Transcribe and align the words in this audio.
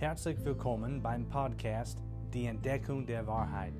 Herzlich 0.00 0.42
willkommen 0.46 1.02
beim 1.02 1.28
Podcast 1.28 2.02
Die 2.32 2.46
Entdeckung 2.46 3.04
der 3.04 3.26
Wahrheit. 3.26 3.74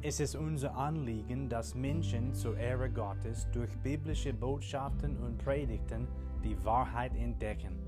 Es 0.00 0.18
ist 0.18 0.34
unser 0.34 0.74
Anliegen, 0.74 1.50
dass 1.50 1.74
Menschen 1.74 2.32
zur 2.32 2.56
Ehre 2.56 2.88
Gottes 2.88 3.46
durch 3.52 3.68
biblische 3.82 4.32
Botschaften 4.32 5.18
und 5.18 5.36
Predigten 5.36 6.08
die 6.42 6.56
Wahrheit 6.64 7.14
entdecken. 7.14 7.78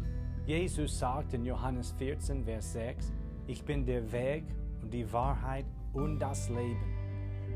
Jesus 0.44 0.98
sagt 0.98 1.32
in 1.32 1.46
Johannes 1.46 1.92
14, 1.92 2.44
Vers 2.44 2.74
6, 2.74 3.14
Ich 3.46 3.64
bin 3.64 3.86
der 3.86 4.12
Weg 4.12 4.44
und 4.82 4.92
die 4.92 5.10
Wahrheit 5.10 5.64
und 5.94 6.18
das 6.18 6.50
Leben. 6.50 6.84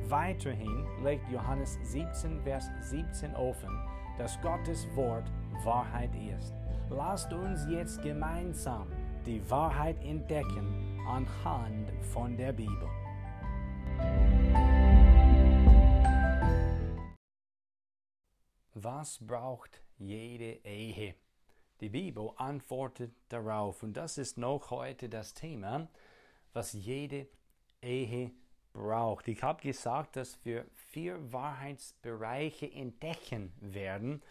Weiterhin 0.08 0.86
legt 1.04 1.28
Johannes 1.30 1.78
17, 1.82 2.40
Vers 2.44 2.70
17 2.80 3.34
offen, 3.34 3.78
dass 4.16 4.40
Gottes 4.40 4.86
Wort 4.96 5.30
Wahrheit 5.64 6.12
ist. 6.34 6.54
Lasst 6.88 7.30
uns 7.30 7.66
jetzt 7.68 8.00
gemeinsam 8.00 8.86
die 9.28 9.50
Wahrheit 9.50 10.02
entdecken 10.04 10.98
anhand 11.06 11.92
von 12.14 12.34
der 12.34 12.50
Bibel. 12.50 12.88
Was 18.72 19.18
braucht 19.20 19.82
jede 19.98 20.64
Ehe? 20.64 21.14
Die 21.82 21.90
Bibel 21.90 22.30
antwortet 22.36 23.12
darauf 23.28 23.82
und 23.82 23.98
das 23.98 24.16
ist 24.16 24.38
noch 24.38 24.70
heute 24.70 25.10
das 25.10 25.34
Thema, 25.34 25.88
was 26.54 26.72
jede 26.72 27.28
Ehe 27.82 28.30
braucht. 28.72 29.28
Ich 29.28 29.42
habe 29.42 29.60
gesagt, 29.60 30.16
dass 30.16 30.42
wir 30.46 30.64
vier 30.72 31.30
Wahrheitsbereiche 31.30 32.72
entdecken 32.72 33.52
werden 33.60 34.22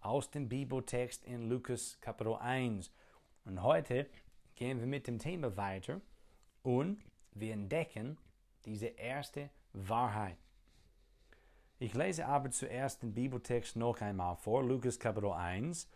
aus 0.00 0.30
dem 0.30 0.48
Bibeltext 0.48 1.24
in 1.24 1.48
Lukas 1.48 1.98
Kapitel 2.00 2.36
1. 2.36 2.92
Und 3.46 3.62
heute 3.62 4.06
gehen 4.54 4.80
wir 4.80 4.86
mit 4.86 5.06
dem 5.06 5.18
Thema 5.18 5.56
weiter 5.56 6.00
und 6.62 7.04
wir 7.32 7.52
entdecken 7.52 8.18
diese 8.64 8.86
erste 8.86 9.50
Wahrheit. 9.72 10.38
Ich 11.78 11.94
lese 11.94 12.26
aber 12.26 12.50
zuerst 12.50 13.02
den 13.02 13.12
Bibeltext 13.12 13.76
noch 13.76 14.00
einmal 14.00 14.36
vor, 14.36 14.62
Lukas 14.62 14.98
Kapitel 14.98 15.32
1, 15.32 15.88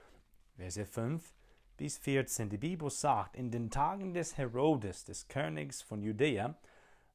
Verse 0.56 0.84
5 0.84 1.34
bis 1.76 1.98
14. 1.98 2.50
Die 2.50 2.58
Bibel 2.58 2.90
sagt, 2.90 3.36
in 3.36 3.50
den 3.50 3.70
Tagen 3.70 4.12
des 4.12 4.36
Herodes, 4.36 5.04
des 5.04 5.28
Königs 5.28 5.80
von 5.80 6.02
Judäa, 6.02 6.56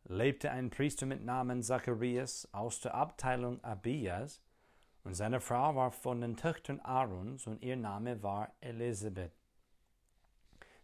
lebte 0.06 0.50
ein 0.50 0.70
Priester 0.70 1.06
mit 1.06 1.24
Namen 1.24 1.62
Zacharias 1.62 2.48
aus 2.52 2.80
der 2.80 2.96
Abteilung 2.96 3.64
Abias, 3.64 4.42
und 5.04 5.16
seine 5.16 5.42
Frau 5.42 5.76
war 5.76 5.92
von 5.92 6.22
den 6.22 6.38
Töchtern 6.38 6.80
Aarons, 6.80 7.46
und 7.46 7.62
ihr 7.62 7.76
Name 7.76 8.24
war 8.24 8.54
Elisabeth. 8.62 9.43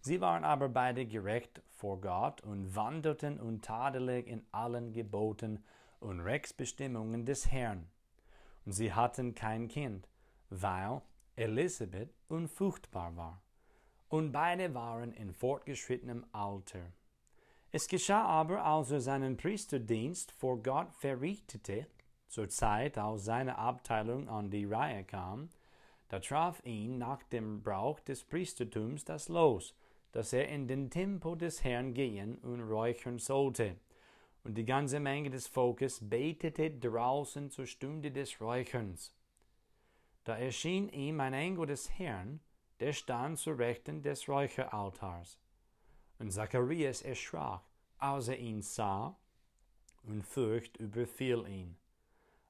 Sie 0.01 0.21
waren 0.21 0.43
aber 0.43 0.69
beide 0.69 1.05
gerecht 1.05 1.61
vor 1.69 1.99
Gott 1.99 2.41
und 2.41 2.75
wandelten 2.75 3.39
untadelig 3.39 4.27
in 4.27 4.45
allen 4.51 4.93
Geboten 4.93 5.63
und 5.99 6.21
Rechtsbestimmungen 6.21 7.25
des 7.25 7.51
Herrn. 7.51 7.89
Und 8.65 8.71
sie 8.71 8.93
hatten 8.93 9.35
kein 9.35 9.67
Kind, 9.67 10.07
weil 10.49 11.01
Elisabeth 11.35 12.13
unfruchtbar 12.27 13.15
war. 13.15 13.41
Und 14.07 14.31
beide 14.31 14.73
waren 14.73 15.13
in 15.13 15.33
fortgeschrittenem 15.33 16.25
Alter. 16.31 16.91
Es 17.71 17.87
geschah 17.87 18.23
aber, 18.23 18.63
als 18.65 18.89
er 18.89 19.01
seinen 19.01 19.37
Priesterdienst 19.37 20.31
vor 20.31 20.63
Gott 20.63 20.91
verrichtete, 20.95 21.85
zur 22.27 22.49
Zeit, 22.49 22.97
als 22.97 23.25
seine 23.25 23.57
Abteilung 23.57 24.29
an 24.29 24.49
die 24.49 24.65
Reihe 24.65 25.03
kam, 25.03 25.49
da 26.09 26.19
traf 26.19 26.63
ihn 26.65 26.97
nach 26.97 27.21
dem 27.23 27.61
Brauch 27.61 27.99
des 27.99 28.23
Priestertums 28.23 29.05
das 29.05 29.29
Los, 29.29 29.75
dass 30.11 30.33
er 30.33 30.49
in 30.49 30.67
den 30.67 30.89
Tempel 30.89 31.37
des 31.37 31.63
Herrn 31.63 31.93
gehen 31.93 32.37
und 32.39 32.61
räuchern 32.61 33.19
sollte. 33.19 33.75
Und 34.43 34.55
die 34.55 34.65
ganze 34.65 34.99
Menge 34.99 35.29
des 35.29 35.47
Volkes 35.47 35.99
betete 36.01 36.71
draußen 36.71 37.51
zur 37.51 37.65
Stunde 37.65 38.11
des 38.11 38.39
Räucherns. 38.41 39.13
Da 40.23 40.37
erschien 40.37 40.89
ihm 40.89 41.19
ein 41.19 41.33
Engel 41.33 41.67
des 41.67 41.89
Herrn, 41.97 42.39
der 42.79 42.93
stand 42.93 43.37
zur 43.37 43.57
Rechten 43.57 44.01
des 44.01 44.27
Räucheraltars. 44.27 45.39
Und 46.17 46.31
Zacharias 46.31 47.01
erschrak, 47.01 47.61
als 47.97 48.27
er 48.27 48.37
ihn 48.37 48.61
sah, 48.61 49.17
und 50.03 50.23
Furcht 50.23 50.77
überfiel 50.77 51.45
ihn. 51.47 51.75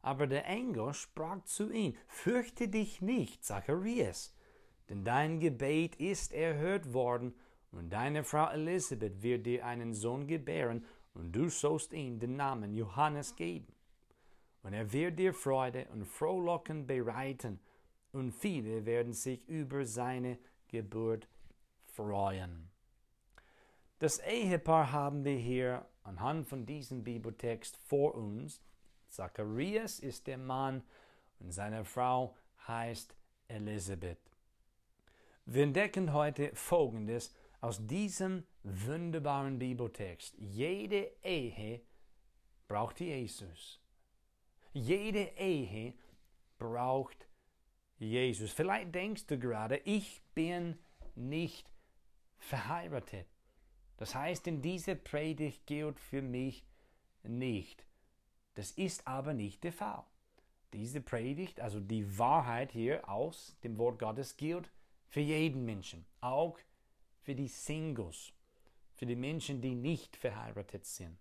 Aber 0.01 0.27
der 0.27 0.45
Engel 0.47 0.93
sprach 0.93 1.43
zu 1.43 1.71
ihm, 1.71 1.95
Fürchte 2.07 2.67
dich 2.67 3.01
nicht, 3.01 3.43
Zacharias, 3.43 4.33
denn 4.87 5.03
dein 5.03 5.39
Gebet 5.39 5.95
ist 5.97 6.31
erhört 6.31 6.93
worden, 6.93 7.35
und 7.71 7.89
deine 7.91 8.23
Frau 8.23 8.49
Elisabeth 8.49 9.21
wird 9.21 9.45
dir 9.45 9.65
einen 9.65 9.93
Sohn 9.93 10.27
gebären, 10.27 10.85
und 11.13 11.31
du 11.31 11.49
sollst 11.49 11.91
ihm 11.93 12.19
den 12.19 12.35
Namen 12.35 12.73
Johannes 12.73 13.35
geben. 13.35 13.73
Und 14.63 14.73
er 14.73 14.91
wird 14.91 15.19
dir 15.19 15.33
Freude 15.33 15.87
und 15.91 16.05
Frohlocken 16.05 16.87
bereiten, 16.87 17.59
und 18.11 18.31
viele 18.31 18.85
werden 18.85 19.13
sich 19.13 19.47
über 19.47 19.85
seine 19.85 20.37
Geburt 20.67 21.27
freuen. 21.85 22.69
Das 23.99 24.19
Ehepaar 24.19 24.91
haben 24.91 25.25
wir 25.25 25.35
hier 25.35 25.85
anhand 26.03 26.47
von 26.47 26.65
diesem 26.65 27.03
Bibeltext 27.03 27.77
vor 27.77 28.15
uns. 28.15 28.61
Zacharias 29.09 29.99
ist 29.99 30.27
der 30.27 30.37
Mann 30.37 30.83
und 31.39 31.51
seine 31.51 31.83
Frau 31.83 32.35
heißt 32.67 33.15
Elisabeth. 33.47 34.19
Wir 35.45 35.63
entdecken 35.63 36.13
heute 36.13 36.51
Folgendes 36.53 37.33
aus 37.61 37.85
diesem 37.85 38.43
wunderbaren 38.63 39.59
Bibeltext. 39.59 40.35
Jede 40.37 41.11
Ehe 41.23 41.81
braucht 42.67 42.99
Jesus. 42.99 43.79
Jede 44.73 45.31
Ehe 45.37 45.93
braucht 46.57 47.27
Jesus. 47.97 48.51
Vielleicht 48.51 48.93
denkst 48.95 49.25
du 49.27 49.37
gerade, 49.37 49.77
ich 49.83 50.21
bin 50.33 50.77
nicht 51.15 51.71
verheiratet. 52.37 53.27
Das 53.97 54.15
heißt, 54.15 54.47
in 54.47 54.61
dieser 54.61 54.95
Predigt 54.95 55.67
gilt 55.67 55.99
für 55.99 56.21
mich 56.21 56.65
nicht. 57.23 57.85
Das 58.55 58.71
ist 58.71 59.05
aber 59.07 59.33
nicht 59.33 59.63
der 59.63 59.73
Fall. 59.73 60.03
Diese 60.71 61.01
Predigt, 61.01 61.59
also 61.59 61.79
die 61.79 62.17
Wahrheit 62.17 62.71
hier 62.71 63.09
aus 63.09 63.57
dem 63.63 63.77
Wort 63.77 63.99
Gottes, 63.99 64.37
gilt 64.37 64.69
für 65.09 65.19
jeden 65.19 65.65
Menschen, 65.65 66.05
auch 66.21 66.57
für 67.29 67.35
die 67.35 67.47
Singles, 67.47 68.33
für 68.95 69.05
die 69.05 69.15
Menschen, 69.15 69.61
die 69.61 69.75
nicht 69.75 70.17
verheiratet 70.17 70.83
sind. 70.83 71.15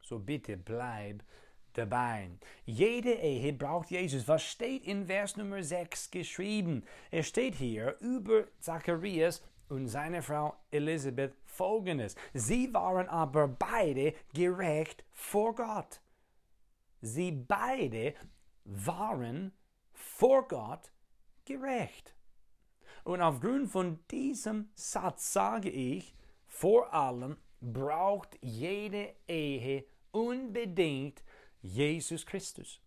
So 0.00 0.20
bitte 0.20 0.56
bleib 0.56 1.24
dabei. 1.72 2.30
Jede 2.64 3.12
Ehe 3.12 3.52
braucht 3.52 3.90
Jesus. 3.90 4.28
Was 4.28 4.44
steht 4.44 4.84
in 4.84 5.04
Vers 5.08 5.36
Nummer 5.36 5.64
6 5.64 6.12
geschrieben? 6.12 6.84
Es 7.10 7.26
steht 7.26 7.56
hier 7.56 7.96
über 7.98 8.44
Zacharias 8.60 9.42
und 9.68 9.88
seine 9.88 10.22
Frau 10.22 10.54
Elisabeth 10.70 11.34
folgendes. 11.44 12.14
Sie 12.32 12.72
waren 12.72 13.08
aber 13.08 13.48
beide 13.48 14.14
gerecht 14.32 15.02
vor 15.10 15.56
Gott. 15.56 16.00
Sie 17.00 17.32
beide 17.32 18.14
waren 18.62 19.52
vor 19.92 20.46
Gott 20.46 20.92
gerecht. 21.44 22.15
Und 23.06 23.22
aufgrund 23.22 23.70
von 23.70 24.00
diesem 24.10 24.68
Satz 24.74 25.32
sage 25.32 25.70
ich, 25.70 26.12
vor 26.48 26.92
allem 26.92 27.36
braucht 27.60 28.36
jede 28.42 29.14
Ehe 29.28 29.84
unbedingt 30.10 31.22
Jesus 31.62 32.26
Christus. 32.26 32.80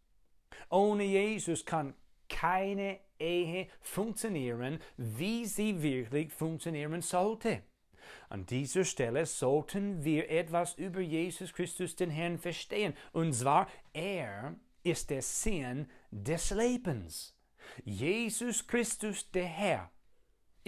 Ohne 0.69 1.05
Jesus 1.05 1.65
kann 1.65 1.93
keine 2.27 2.99
Ehe 3.17 3.69
funktionieren, 3.79 4.79
wie 4.97 5.45
sie 5.45 5.81
wirklich 5.81 6.33
funktionieren 6.33 7.01
sollte. 7.01 7.63
An 8.27 8.45
dieser 8.45 8.83
Stelle 8.83 9.25
sollten 9.25 10.03
wir 10.03 10.29
etwas 10.29 10.73
über 10.73 10.99
Jesus 10.99 11.53
Christus, 11.53 11.95
den 11.95 12.09
Herrn, 12.09 12.39
verstehen. 12.39 12.93
Und 13.13 13.31
zwar, 13.31 13.69
er 13.93 14.57
ist 14.83 15.11
der 15.11 15.21
Sinn 15.21 15.89
des 16.11 16.49
Lebens. 16.49 17.33
Jesus 17.85 18.67
Christus, 18.67 19.31
der 19.31 19.45
Herr, 19.45 19.89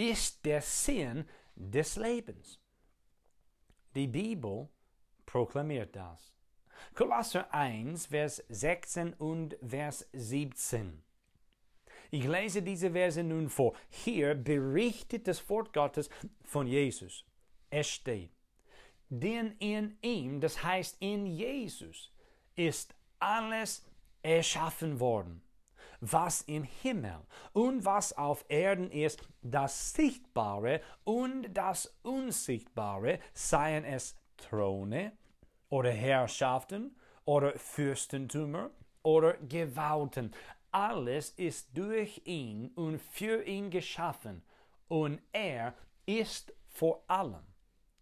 ist 0.01 0.43
der 0.45 0.61
Sinn 0.61 1.25
des 1.55 1.95
Lebens. 1.95 2.59
Die 3.95 4.07
Bibel 4.07 4.67
proklamiert 5.25 5.95
das. 5.95 6.33
Kolosser 6.95 7.53
1, 7.53 8.07
Vers 8.07 8.43
16 8.49 9.13
und 9.13 9.55
Vers 9.61 10.09
17. 10.13 11.03
Ich 12.09 12.25
lese 12.25 12.63
diese 12.63 12.91
Verse 12.91 13.23
nun 13.23 13.47
vor. 13.47 13.75
Hier 13.89 14.33
berichtet 14.33 15.27
das 15.27 15.47
Wort 15.49 15.71
Gottes 15.71 16.09
von 16.43 16.65
Jesus. 16.65 17.23
Es 17.69 17.87
steht, 17.87 18.31
denn 19.09 19.55
in 19.59 19.97
ihm, 20.01 20.41
das 20.41 20.63
heißt 20.63 20.97
in 20.99 21.27
Jesus, 21.27 22.11
ist 22.55 22.95
alles 23.19 23.85
erschaffen 24.23 24.99
worden 24.99 25.41
was 26.01 26.41
im 26.41 26.63
Himmel 26.63 27.19
und 27.53 27.85
was 27.85 28.17
auf 28.17 28.43
Erden 28.49 28.91
ist, 28.91 29.21
das 29.41 29.93
Sichtbare 29.93 30.81
und 31.03 31.53
das 31.53 31.95
Unsichtbare, 32.03 33.19
seien 33.33 33.85
es 33.85 34.17
Throne 34.37 35.13
oder 35.69 35.91
Herrschaften 35.91 36.95
oder 37.25 37.57
Fürstentümer 37.57 38.71
oder 39.03 39.35
Gewalten. 39.35 40.31
Alles 40.71 41.29
ist 41.31 41.69
durch 41.77 42.21
ihn 42.25 42.71
und 42.75 42.99
für 42.99 43.43
ihn 43.43 43.69
geschaffen 43.69 44.41
und 44.87 45.21
er 45.31 45.73
ist 46.05 46.53
vor 46.67 47.03
allem 47.07 47.45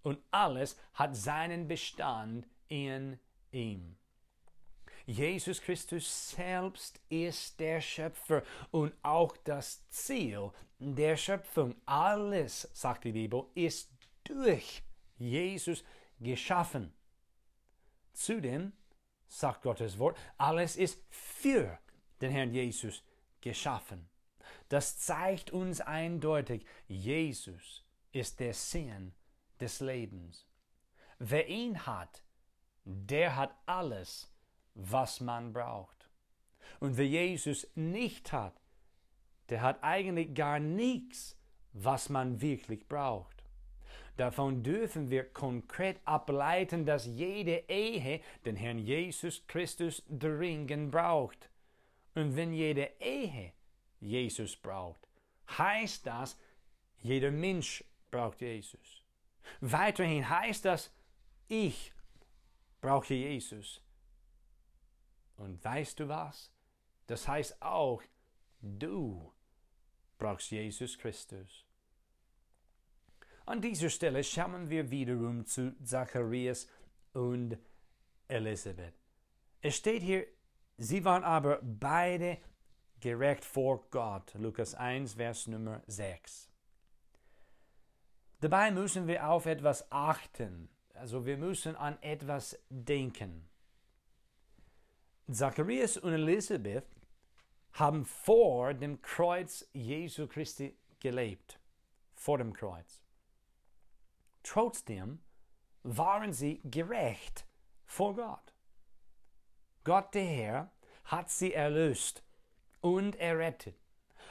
und 0.03 0.19
alles 0.31 0.77
hat 0.93 1.15
seinen 1.15 1.67
Bestand 1.67 2.47
in 2.67 3.19
ihm. 3.51 3.98
Jesus 5.09 5.59
Christus 5.59 6.29
selbst 6.29 7.01
ist 7.09 7.59
der 7.59 7.81
Schöpfer 7.81 8.43
und 8.69 8.93
auch 9.01 9.35
das 9.37 9.89
Ziel 9.89 10.51
der 10.77 11.17
Schöpfung. 11.17 11.75
Alles, 11.87 12.69
sagt 12.73 13.05
die 13.05 13.11
Bibel, 13.11 13.45
ist 13.55 13.89
durch 14.23 14.83
Jesus 15.17 15.83
geschaffen. 16.19 16.93
Zudem 18.13 18.71
sagt 19.27 19.63
Gottes 19.63 19.97
Wort, 19.97 20.15
alles 20.37 20.75
ist 20.75 21.01
für 21.09 21.79
den 22.21 22.29
Herrn 22.29 22.53
Jesus 22.53 23.03
geschaffen. 23.41 24.07
Das 24.67 24.99
zeigt 24.99 25.49
uns 25.49 25.81
eindeutig, 25.81 26.67
Jesus 26.87 27.83
ist 28.11 28.39
der 28.39 28.53
Sinn 28.53 29.15
des 29.59 29.79
Lebens. 29.79 30.45
Wer 31.17 31.47
ihn 31.47 31.87
hat, 31.87 32.21
der 32.83 33.35
hat 33.35 33.55
alles, 33.65 34.31
was 34.79 35.19
man 35.19 35.53
braucht. 35.53 36.09
Und 36.79 36.97
wer 36.97 37.07
Jesus 37.07 37.67
nicht 37.75 38.31
hat, 38.31 38.59
der 39.49 39.61
hat 39.61 39.83
eigentlich 39.83 40.33
gar 40.33 40.59
nichts, 40.59 41.35
was 41.73 42.09
man 42.09 42.41
wirklich 42.41 42.87
braucht. 42.87 43.43
Davon 44.17 44.63
dürfen 44.63 45.09
wir 45.09 45.23
konkret 45.23 45.99
ableiten, 46.05 46.85
dass 46.85 47.05
jede 47.05 47.63
Ehe 47.69 48.21
den 48.45 48.55
Herrn 48.55 48.79
Jesus 48.79 49.45
Christus 49.47 50.03
dringend 50.09 50.91
braucht. 50.91 51.49
Und 52.15 52.35
wenn 52.35 52.53
jede 52.53 52.91
Ehe 52.99 53.53
Jesus 54.01 54.55
braucht, 54.57 55.07
heißt 55.57 56.05
das, 56.05 56.37
jeder 57.01 57.31
Mensch 57.31 57.83
braucht 58.11 58.41
Jesus. 58.41 59.03
Weiterhin 59.61 60.29
heißt 60.29 60.65
das, 60.65 60.91
ich 61.47 61.93
brauche 62.81 63.13
Jesus. 63.13 63.81
Und 65.39 65.63
weißt 65.63 65.99
du 66.01 66.07
was? 66.07 66.51
Das 67.07 67.27
heißt 67.27 67.61
auch, 67.61 68.03
du 68.61 69.33
brauchst 70.17 70.51
Jesus 70.51 70.97
Christus. 70.97 71.65
An 73.45 73.61
dieser 73.61 73.89
Stelle 73.89 74.23
schauen 74.23 74.69
wir 74.69 74.91
wiederum 74.91 75.45
zu 75.45 75.75
Zacharias 75.83 76.67
und 77.13 77.57
Elisabeth. 78.27 78.93
Es 79.61 79.77
steht 79.77 80.03
hier, 80.03 80.27
sie 80.77 81.03
waren 81.03 81.23
aber 81.23 81.59
beide 81.63 82.37
gerecht 82.99 83.45
vor 83.45 83.87
Gott. 83.89 84.33
Lukas 84.35 84.75
1, 84.75 85.13
Vers 85.13 85.47
Nummer 85.47 85.81
6. 85.87 86.49
Dabei 88.41 88.71
müssen 88.71 89.07
wir 89.07 89.27
auf 89.29 89.45
etwas 89.45 89.89
achten. 89.89 90.69
Also 90.93 91.25
wir 91.25 91.37
müssen 91.37 91.77
an 91.77 91.97
etwas 92.01 92.59
denken. 92.69 93.48
Zacharias 95.31 95.97
und 95.97 96.13
Elisabeth 96.13 96.87
haben 97.73 98.03
vor 98.03 98.73
dem 98.73 98.99
Kreuz 99.01 99.69
Jesu 99.73 100.27
Christi 100.27 100.75
gelebt. 100.99 101.59
Vor 102.15 102.39
dem 102.39 102.51
Kreuz. 102.51 103.03
Trotzdem 104.41 105.19
waren 105.83 106.33
sie 106.33 106.61
gerecht 106.63 107.45
vor 107.85 108.15
Gott. 108.15 108.53
Gott 109.83 110.15
der 110.15 110.25
Herr 110.25 110.71
hat 111.03 111.29
sie 111.29 111.53
erlöst 111.53 112.23
und 112.81 113.15
errettet. 113.17 113.75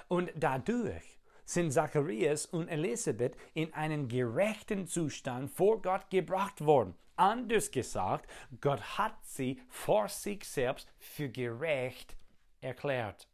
Und 0.08 0.32
dadurch 0.34 1.20
sind 1.44 1.72
Zacharias 1.72 2.44
und 2.46 2.68
Elisabeth 2.68 3.36
in 3.54 3.72
einen 3.72 4.08
gerechten 4.08 4.88
Zustand 4.88 5.50
vor 5.50 5.80
Gott 5.80 6.10
gebracht 6.10 6.64
worden. 6.64 6.94
Anders 7.18 7.70
gesagt, 7.70 8.30
Gott 8.60 8.80
hat 8.96 9.16
sie 9.24 9.60
vor 9.68 10.08
sich 10.08 10.44
selbst 10.44 10.88
für 10.98 11.28
gerecht 11.28 12.16
erklärt. 12.60 13.28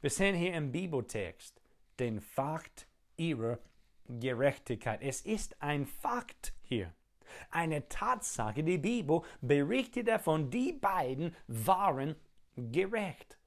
Wir 0.00 0.10
sehen 0.10 0.34
hier 0.34 0.54
im 0.54 0.72
Bibeltext 0.72 1.60
den 1.98 2.20
Fakt 2.20 2.88
ihrer 3.16 3.58
Gerechtigkeit. 4.08 5.00
Es 5.02 5.20
ist 5.20 5.62
ein 5.62 5.86
Fakt 5.86 6.54
hier. 6.62 6.92
Eine 7.50 7.88
Tatsache. 7.88 8.64
Die 8.64 8.78
Bibel 8.78 9.22
berichtet 9.40 10.08
davon, 10.08 10.50
die 10.50 10.72
beiden 10.72 11.36
waren 11.46 12.16
gerecht. 12.56 13.38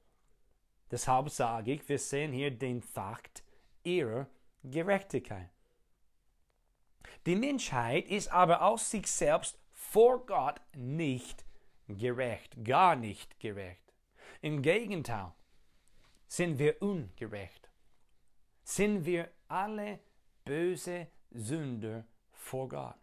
Deshalb 0.90 1.28
sage 1.28 1.72
ich, 1.72 1.88
wir 1.88 1.98
sehen 1.98 2.32
hier 2.32 2.50
den 2.50 2.80
Fakt 2.80 3.44
ihrer 3.82 4.28
Gerechtigkeit. 4.62 5.50
Die 7.26 7.36
Menschheit 7.36 8.06
ist 8.08 8.32
aber 8.32 8.62
aus 8.62 8.90
sich 8.90 9.06
selbst 9.06 9.58
vor 9.72 10.26
Gott 10.26 10.60
nicht 10.74 11.44
gerecht, 11.88 12.64
gar 12.64 12.96
nicht 12.96 13.38
gerecht. 13.40 13.92
Im 14.40 14.62
Gegenteil, 14.62 15.32
sind 16.26 16.58
wir 16.58 16.80
ungerecht. 16.82 17.70
Sind 18.62 19.04
wir 19.04 19.30
alle 19.48 20.00
böse 20.44 21.08
Sünder 21.30 22.04
vor 22.32 22.68
Gott. 22.68 22.96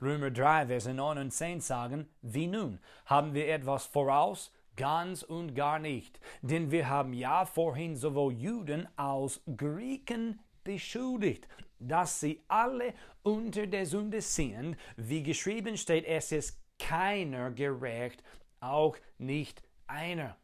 Römer 0.00 0.30
3, 0.30 0.66
Verse 0.66 0.92
9 0.92 1.18
und 1.18 1.30
10 1.30 1.60
sagen, 1.60 2.08
wie 2.22 2.46
nun, 2.46 2.80
haben 3.04 3.34
wir 3.34 3.48
etwas 3.48 3.86
voraus, 3.86 4.52
Ganz 4.76 5.22
und 5.22 5.54
gar 5.54 5.78
nicht, 5.78 6.20
denn 6.42 6.70
wir 6.70 6.90
haben 6.90 7.14
ja 7.14 7.46
vorhin 7.46 7.96
sowohl 7.96 8.34
Juden 8.34 8.86
als 8.96 9.40
Griechen 9.56 10.38
beschuldigt, 10.64 11.48
dass 11.78 12.20
sie 12.20 12.42
alle 12.48 12.94
unter 13.22 13.66
der 13.66 13.86
Sünde 13.86 14.20
sind, 14.20 14.76
wie 14.96 15.22
geschrieben 15.22 15.76
steht, 15.76 16.04
es 16.04 16.32
ist 16.32 16.58
keiner 16.78 17.50
gerecht, 17.50 18.22
auch 18.60 18.96
nicht 19.18 19.62
einer. 19.86 20.36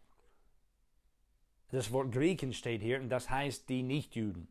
Das 1.70 1.90
Wort 1.92 2.12
Griechen 2.12 2.52
steht 2.52 2.82
hier 2.82 3.00
und 3.00 3.08
das 3.08 3.30
heißt 3.30 3.68
die 3.68 3.82
Nichtjuden. 3.82 4.48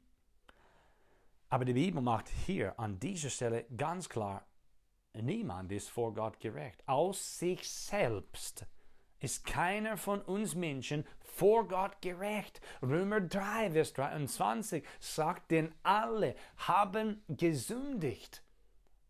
Aber 1.49 1.65
die 1.65 1.73
Bibel 1.73 2.01
macht 2.01 2.29
hier 2.29 2.79
an 2.79 2.99
dieser 2.99 3.29
Stelle 3.29 3.65
ganz 3.75 4.09
klar, 4.09 4.45
niemand 5.13 5.71
ist 5.71 5.89
vor 5.89 6.13
Gott 6.13 6.39
gerecht, 6.39 6.81
aus 6.87 7.39
sich 7.39 7.69
selbst 7.69 8.65
ist 9.21 9.45
keiner 9.45 9.97
von 9.97 10.21
uns 10.21 10.55
Menschen 10.55 11.05
vor 11.19 11.67
Gott 11.67 12.01
gerecht. 12.01 12.59
Römer 12.81 13.21
3, 13.21 13.71
Vers 13.71 13.93
23 13.93 14.83
sagt, 14.99 15.51
denn 15.51 15.73
alle 15.83 16.35
haben 16.57 17.23
gesündigt 17.29 18.43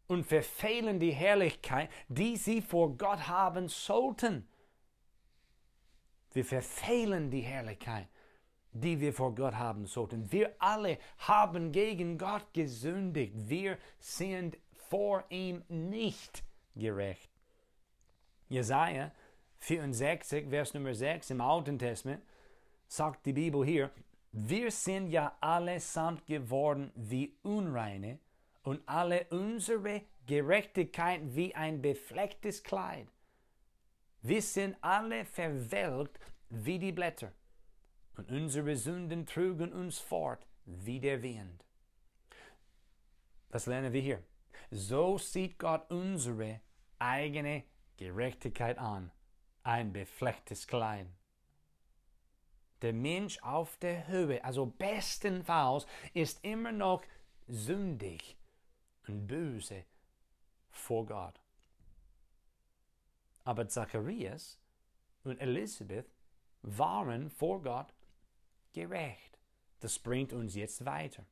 und 0.08 0.25
verfehlen 0.25 1.00
die 1.00 1.12
Herrlichkeit, 1.12 1.89
die 2.10 2.36
sie 2.36 2.62
vor 2.62 2.96
Gott 2.98 3.27
haben 3.27 3.70
sollten. 3.70 4.48
Wir 6.34 6.46
verfehlen 6.46 7.32
die 7.32 7.41
Herrlichkeit, 7.41 8.08
die 8.74 9.00
wir 9.00 9.13
vor 9.13 9.34
Gott 9.36 9.56
haben 9.56 9.86
sollten. 9.86 10.32
Wir 10.32 10.56
alle 10.60 10.98
haben 11.18 11.72
gegen 11.72 12.18
Gott 12.18 12.53
gesündigt. 12.53 13.34
Wir 13.36 13.77
sind 14.00 14.58
vor 14.89 15.24
ihm 15.30 15.63
nicht 15.68 16.44
gerecht. 16.75 17.30
Jesaja 18.50 19.12
64, 19.62 20.50
Vers 20.50 20.74
Nummer 20.74 20.94
6 20.94 21.30
im 21.30 21.41
Alten 21.41 21.77
Testament, 21.77 22.24
sagt 22.88 23.25
die 23.25 23.34
Bibel 23.34 23.63
hier, 23.63 23.91
wir 24.32 24.72
sind 24.72 25.10
ja 25.10 25.38
allesamt 25.39 26.25
geworden 26.25 26.91
wie 26.96 27.36
Unreine 27.44 28.20
und 28.63 28.82
alle 28.88 29.27
unsere 29.30 30.01
Gerechtigkeit 30.25 31.22
wie 31.36 31.53
ein 31.53 31.82
beflecktes 31.82 32.63
Kleid. 32.63 33.08
Wir 34.24 34.41
sind 34.41 34.77
alle 34.82 35.25
verwelkt 35.25 36.20
wie 36.50 36.80
die 36.80 36.91
Blätter 36.91 37.32
und 38.18 38.32
unsere 38.32 38.75
Sünden 38.75 39.25
trugen 39.25 39.72
uns 39.74 40.00
fort 40.00 40.46
wie 40.65 41.00
der 41.00 41.22
Wind. 41.22 41.63
Was 43.50 43.68
lernen 43.68 43.94
wir 43.94 44.01
hier? 44.01 44.24
So 44.72 45.18
sieht 45.18 45.60
Gott 45.60 45.89
unsere 45.91 46.62
eigene 46.98 47.63
Gerechtigkeit 47.98 48.77
an 48.77 49.12
ein 49.63 49.94
beflecktes 49.94 50.68
Kleid. 50.68 51.08
Der 52.82 52.94
Mensch 52.94 53.38
auf 53.44 53.77
der 53.77 54.08
Höhe, 54.08 54.44
also 54.44 54.65
bestenfalls, 54.65 55.86
ist 56.13 56.44
immer 56.44 56.72
noch 56.72 57.03
sündig 57.48 58.38
und 59.08 59.27
böse 59.27 59.86
vor 60.70 61.06
Gott. 61.06 61.39
Aber 63.44 63.68
Zacharias 63.68 64.60
und 65.24 65.39
Elisabeth 65.39 66.10
waren 66.63 67.30
vor 67.30 67.62
Gott 67.62 67.94
gerecht. 68.74 69.38
Das 69.80 70.00
bringt 70.00 70.34
uns 70.34 70.56
jetzt 70.56 70.86
weiter. 70.86 71.25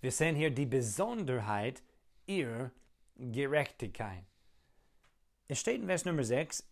Wir 0.00 0.12
sehen 0.12 0.36
hier 0.36 0.50
die 0.50 0.66
Besonderheit 0.66 1.82
ihrer 2.26 2.70
Gerechtigkeit. 3.16 4.24
Es 5.48 5.60
steht 5.60 5.80
in 5.80 5.86
Vers 5.86 6.04
Nummer 6.04 6.24
6, 6.24 6.64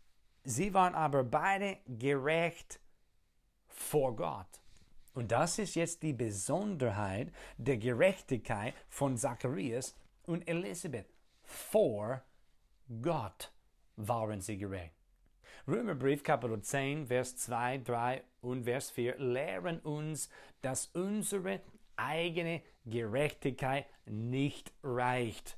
sie 0.45 0.73
waren 0.73 0.95
aber 0.95 1.25
beide 1.25 1.79
gerecht 1.87 2.81
vor 3.67 4.15
Gott. 4.15 4.61
Und 5.15 5.31
das 5.31 5.59
ist 5.59 5.75
jetzt 5.75 6.03
die 6.03 6.13
Besonderheit 6.13 7.33
der 7.57 7.79
Gerechtigkeit 7.79 8.75
von 8.89 9.17
Zacharias 9.17 9.95
und 10.27 10.47
Elisabeth. 10.49 11.07
Vor 11.43 12.23
Gott 13.01 13.53
waren 13.97 14.41
sie 14.41 14.57
gerecht. 14.57 14.95
Römerbrief 15.67 16.23
Kapitel 16.23 16.61
10, 16.61 17.07
Vers 17.07 17.37
2, 17.37 17.79
3 17.79 18.25
und 18.43 18.65
Vers 18.65 18.91
4 18.91 19.19
lehren 19.19 19.79
uns, 19.81 20.29
dass 20.61 20.89
unsere 20.89 21.61
eigene 21.97 22.61
Gerechtigkeit 22.85 23.87
nicht 24.05 24.73
reicht. 24.83 25.57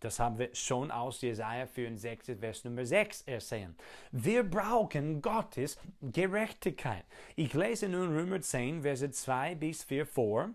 Das 0.00 0.20
haben 0.20 0.38
wir 0.38 0.54
schon 0.54 0.90
aus 0.90 1.20
Jesaja 1.22 1.66
64, 1.66 2.38
Vers 2.38 2.64
Nummer 2.64 2.84
6 2.84 3.22
ersehen. 3.22 3.76
Wir 4.12 4.44
brauchen 4.44 5.20
Gottes 5.20 5.78
Gerechtigkeit. 6.00 7.04
Ich 7.34 7.52
lese 7.54 7.88
nun 7.88 8.14
Römer 8.14 8.40
10, 8.40 8.82
Verse 8.82 9.10
2 9.10 9.56
bis 9.56 9.82
4 9.82 10.06
vor. 10.06 10.50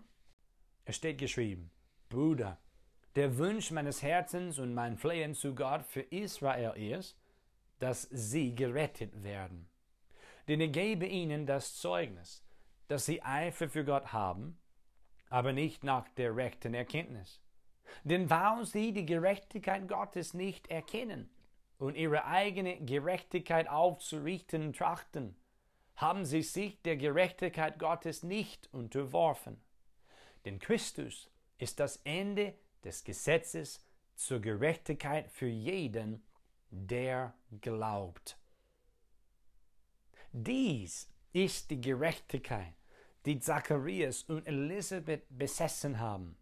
Es 0.86 0.96
steht 0.96 1.18
geschrieben, 1.18 1.70
Bruder, 2.08 2.58
der 3.16 3.36
Wunsch 3.38 3.70
meines 3.70 4.02
Herzens 4.02 4.58
und 4.58 4.74
mein 4.74 4.96
Flehen 4.96 5.34
zu 5.34 5.54
Gott 5.54 5.84
für 5.84 6.02
Israel 6.02 6.72
ist, 6.76 7.18
dass 7.78 8.08
sie 8.10 8.54
gerettet 8.54 9.22
werden. 9.22 9.68
Denn 10.48 10.60
ich 10.60 10.72
gebe 10.72 11.06
ihnen 11.06 11.46
das 11.46 11.76
Zeugnis, 11.76 12.44
dass 12.88 13.06
sie 13.06 13.22
Eifer 13.22 13.68
für 13.68 13.84
Gott 13.84 14.12
haben, 14.12 14.58
aber 15.28 15.52
nicht 15.52 15.84
nach 15.84 16.08
der 16.16 16.34
rechten 16.34 16.74
Erkenntnis. 16.74 17.43
Denn 18.02 18.28
weil 18.30 18.64
sie 18.64 18.92
die 18.92 19.06
Gerechtigkeit 19.06 19.88
Gottes 19.88 20.34
nicht 20.34 20.68
erkennen 20.68 21.30
und 21.78 21.96
ihre 21.96 22.24
eigene 22.26 22.80
Gerechtigkeit 22.80 23.68
aufzurichten 23.68 24.72
trachten, 24.72 25.36
haben 25.96 26.24
sie 26.24 26.42
sich 26.42 26.80
der 26.82 26.96
Gerechtigkeit 26.96 27.78
Gottes 27.78 28.22
nicht 28.22 28.72
unterworfen. 28.72 29.60
Denn 30.44 30.58
Christus 30.58 31.30
ist 31.58 31.80
das 31.80 31.96
Ende 32.04 32.54
des 32.82 33.04
Gesetzes 33.04 33.84
zur 34.14 34.40
Gerechtigkeit 34.40 35.30
für 35.30 35.46
jeden, 35.46 36.22
der 36.70 37.34
glaubt. 37.60 38.36
Dies 40.32 41.08
ist 41.32 41.70
die 41.70 41.80
Gerechtigkeit, 41.80 42.74
die 43.24 43.38
Zacharias 43.38 44.24
und 44.24 44.46
Elisabeth 44.46 45.24
besessen 45.30 45.98
haben. 45.98 46.36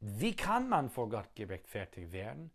Wie 0.00 0.34
kann 0.34 0.68
man 0.68 0.88
vor 0.88 1.08
Gott 1.10 1.34
gerechtfertigt 1.34 2.10
werden? 2.12 2.50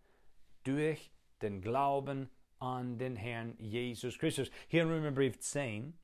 Durch 0.63 1.11
den 1.41 1.61
Glauben 1.61 2.29
an 2.57 2.97
den 2.97 3.15
Herrn 3.15 3.55
Jesus 3.59 4.17
Christus. 4.17 4.49
Hier 4.67 4.83
in 4.83 4.89
Römerbrief 4.89 5.39
10 5.39 5.97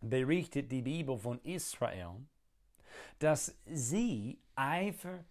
berichtet 0.00 0.70
die 0.70 0.82
Bibel 0.82 1.18
von 1.18 1.40
Israel, 1.42 2.26
dass 3.18 3.58
sie 3.66 4.40
Eifer 4.54 5.24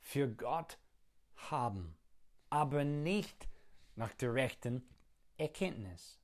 für 0.00 0.28
Gott 0.28 0.78
haben, 1.36 1.96
aber 2.48 2.82
nicht 2.82 3.48
nach 3.94 4.12
der 4.14 4.34
rechten 4.34 4.82
Erkenntnis. 5.36 6.18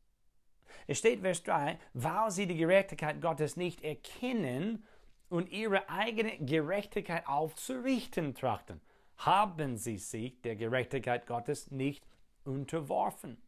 Es 0.88 0.98
steht 0.98 1.20
Vers 1.20 1.42
3, 1.44 1.78
weil 1.94 2.30
sie 2.32 2.46
die 2.46 2.56
Gerechtigkeit 2.56 3.20
Gottes 3.20 3.56
nicht 3.56 3.82
erkennen 3.82 4.84
und 5.28 5.50
ihre 5.50 5.88
eigene 5.88 6.38
Gerechtigkeit 6.38 7.26
aufzurichten 7.26 8.34
trachten, 8.34 8.80
haben 9.18 9.76
sie 9.76 9.98
sich 9.98 10.40
der 10.42 10.56
Gerechtigkeit 10.56 11.26
Gottes 11.26 11.70
nicht 11.70 12.06
unterworfen. 12.44 13.42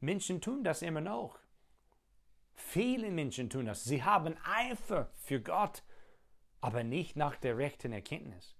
Menschen 0.00 0.40
tun 0.40 0.64
das 0.64 0.82
immer 0.82 1.00
noch. 1.00 1.38
Viele 2.54 3.10
Menschen 3.10 3.50
tun 3.50 3.66
das. 3.66 3.84
Sie 3.84 4.02
haben 4.02 4.36
Eifer 4.44 5.10
für 5.14 5.40
Gott, 5.40 5.82
aber 6.60 6.82
nicht 6.82 7.16
nach 7.16 7.36
der 7.36 7.56
rechten 7.56 7.92
Erkenntnis. 7.92 8.56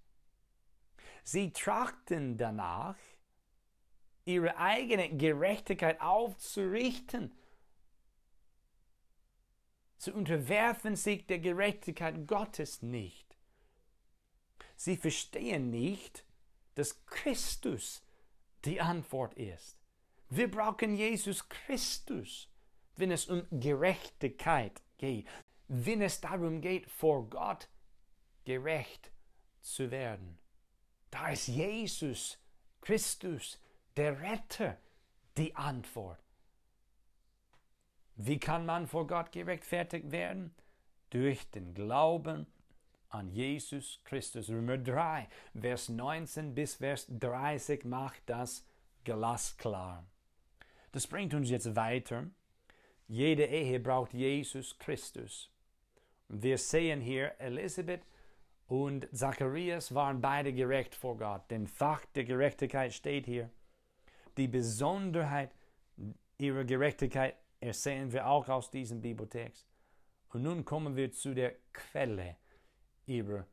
Sie 1.24 1.52
trachten 1.52 2.36
danach, 2.36 2.96
ihre 4.24 4.56
eigene 4.58 5.08
Gerechtigkeit 5.16 6.00
aufzurichten 6.00 7.32
Sie 9.98 10.12
unterwerfen 10.12 10.96
sich 10.96 11.26
der 11.26 11.38
Gerechtigkeit 11.38 12.26
Gottes 12.26 12.82
nicht. 12.82 13.36
Sie 14.76 14.96
verstehen 14.96 15.70
nicht, 15.70 16.24
dass 16.74 17.04
Christus 17.06 18.02
die 18.64 18.80
Antwort 18.80 19.34
ist. 19.34 19.78
Wir 20.28 20.50
brauchen 20.50 20.96
Jesus 20.96 21.48
Christus, 21.48 22.48
wenn 22.96 23.10
es 23.10 23.26
um 23.26 23.46
Gerechtigkeit 23.50 24.82
geht, 24.98 25.26
wenn 25.68 26.02
es 26.02 26.20
darum 26.20 26.60
geht, 26.60 26.90
vor 26.90 27.28
Gott 27.28 27.68
gerecht 28.44 29.10
zu 29.60 29.90
werden. 29.90 30.38
Da 31.10 31.30
ist 31.30 31.48
Jesus 31.48 32.38
Christus, 32.80 33.58
der 33.96 34.20
Retter, 34.20 34.78
die 35.36 35.54
Antwort. 35.54 36.25
Wie 38.16 38.38
kann 38.38 38.64
man 38.64 38.86
vor 38.86 39.06
Gott 39.06 39.30
gerechtfertigt 39.30 40.10
werden? 40.10 40.54
Durch 41.10 41.48
den 41.50 41.74
Glauben 41.74 42.46
an 43.10 43.28
Jesus 43.28 44.00
Christus. 44.04 44.48
Römer 44.48 44.78
3, 44.78 45.28
Vers 45.60 45.88
19 45.90 46.54
bis 46.54 46.76
Vers 46.76 47.06
30 47.08 47.84
macht 47.84 48.22
das 48.26 48.66
glasklar. 49.04 50.04
Das 50.92 51.06
bringt 51.06 51.34
uns 51.34 51.50
jetzt 51.50 51.76
weiter. 51.76 52.26
Jede 53.06 53.44
Ehe 53.44 53.78
braucht 53.80 54.14
Jesus 54.14 54.78
Christus. 54.78 55.50
Wir 56.28 56.58
sehen 56.58 57.00
hier, 57.00 57.38
Elisabeth 57.38 58.02
und 58.66 59.08
Zacharias 59.12 59.94
waren 59.94 60.20
beide 60.20 60.52
gerecht 60.52 60.94
vor 60.94 61.16
Gott. 61.16 61.50
Den 61.50 61.66
Fach 61.66 62.04
der 62.14 62.24
Gerechtigkeit 62.24 62.92
steht 62.92 63.26
hier. 63.26 63.50
Die 64.36 64.48
Besonderheit 64.48 65.54
ihrer 66.38 66.64
Gerechtigkeit 66.64 67.36
ersehen 67.60 68.12
wir 68.12 68.26
auch 68.26 68.48
aus 68.48 68.70
diesem 68.70 69.00
Bibeltext. 69.00 69.66
Und 70.30 70.42
nun 70.42 70.64
kommen 70.64 70.96
wir 70.96 71.10
zu 71.12 71.34
der 71.34 71.54
Quelle 71.72 72.36
ihrer 73.06 73.46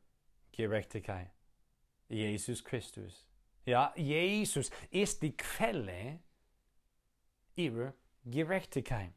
Gerechtigkeit. 0.52 1.30
Jesus 2.08 2.62
Christus. 2.62 3.26
Ja, 3.64 3.92
Jesus 3.96 4.70
ist 4.90 5.22
die 5.22 5.36
Quelle 5.36 6.20
ihrer 7.56 7.94
Gerechtigkeit. 8.24 9.12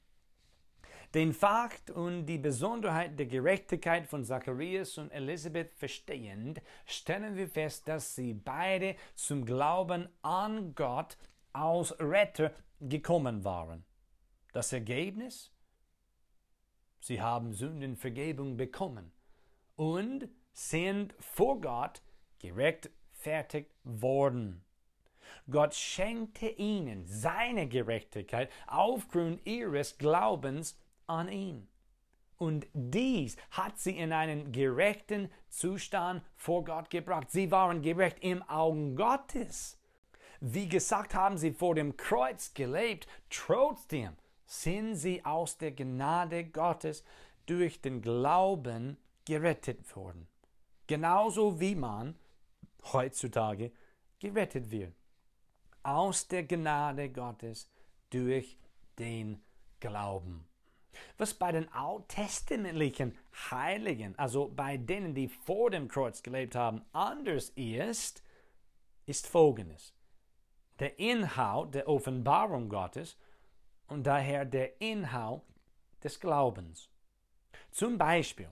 Den 1.13 1.33
Fakt 1.33 1.89
und 1.89 2.25
die 2.25 2.37
Besonderheit 2.37 3.17
der 3.17 3.27
Gerechtigkeit 3.27 4.07
von 4.07 4.23
Zacharias 4.23 4.97
und 4.97 5.09
Elisabeth 5.11 5.73
verstehend, 5.73 6.61
stellen 6.85 7.35
wir 7.35 7.47
fest, 7.47 7.87
dass 7.87 8.15
sie 8.15 8.33
beide 8.33 8.95
zum 9.15 9.45
Glauben 9.45 10.09
an 10.21 10.75
Gott 10.75 11.17
als 11.53 11.97
Retter 11.99 12.53
gekommen 12.79 13.43
waren. 13.43 13.85
Das 14.53 14.73
Ergebnis? 14.73 15.51
Sie 16.99 17.21
haben 17.21 17.53
Sündenvergebung 17.53 18.57
bekommen 18.57 19.11
und 19.75 20.27
sind 20.51 21.13
vor 21.19 21.61
Gott 21.61 22.01
gerechtfertigt 22.39 23.71
worden. 23.83 24.63
Gott 25.49 25.75
schenkte 25.75 26.47
ihnen 26.47 27.05
seine 27.05 27.67
Gerechtigkeit 27.67 28.49
aufgrund 28.65 29.45
ihres 29.45 29.97
Glaubens 29.97 30.77
an 31.05 31.29
ihn. 31.29 31.67
Und 32.37 32.67
dies 32.73 33.35
hat 33.51 33.79
sie 33.79 33.97
in 33.97 34.13
einen 34.13 34.51
gerechten 34.51 35.29
Zustand 35.49 36.23
vor 36.35 36.63
Gott 36.63 36.89
gebracht. 36.89 37.31
Sie 37.31 37.49
waren 37.51 37.81
gerecht 37.81 38.19
im 38.21 38.43
Augen 38.43 38.95
Gottes. 38.95 39.79
Wie 40.39 40.69
gesagt, 40.69 41.15
haben 41.15 41.37
sie 41.37 41.51
vor 41.51 41.73
dem 41.73 41.97
Kreuz 41.97 42.53
gelebt, 42.53 43.07
trotzdem 43.29 44.15
sind 44.47 44.95
sie 44.95 45.23
aus 45.23 45.57
der 45.57 45.73
Gnade 45.73 46.45
Gottes 46.45 47.03
durch 47.45 47.81
den 47.81 48.01
Glauben 48.01 48.97
gerettet 49.25 49.95
worden. 49.95 50.27
Genauso 50.87 51.59
wie 51.59 51.75
man 51.75 52.15
heutzutage 52.93 53.71
gerettet 54.19 54.71
wird. 54.71 54.93
Aus 55.83 56.27
der 56.27 56.43
Gnade 56.43 57.09
Gottes 57.09 57.69
durch 58.09 58.57
den 58.97 59.41
Glauben. 59.79 60.47
Was 61.17 61.33
bei 61.33 61.51
den 61.51 61.71
alttestamentlichen 61.73 63.17
Heiligen, 63.51 64.17
also 64.17 64.49
bei 64.49 64.77
denen, 64.77 65.13
die 65.13 65.27
vor 65.27 65.69
dem 65.69 65.87
Kreuz 65.87 66.23
gelebt 66.23 66.55
haben, 66.55 66.83
anders 66.93 67.49
ist, 67.55 68.23
ist 69.05 69.27
folgendes. 69.27 69.93
Der 70.79 70.97
Inhalt 70.99 71.75
der 71.75 71.87
Offenbarung 71.87 72.69
Gottes 72.69 73.17
und 73.87 74.03
daher 74.03 74.45
der 74.45 74.79
Inhalt 74.81 75.41
des 76.03 76.19
Glaubens. 76.19 76.89
Zum 77.71 77.97
Beispiel 77.97 78.49